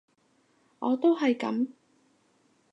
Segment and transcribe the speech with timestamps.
[0.79, 1.67] 我都係噉